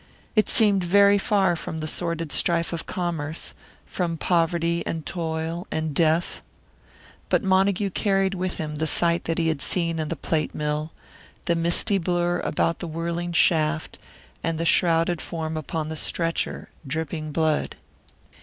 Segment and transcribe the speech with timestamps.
[0.35, 3.53] It seemed very far from the sordid strife of commerce,
[3.85, 6.41] from poverty and toil and death.
[7.29, 10.91] But Montague carried with him the sight that he had seen in the plate mill,
[11.45, 13.99] the misty blur about the whirling shaft,
[14.43, 17.75] and the shrouded form upon the stretcher, dripping blood.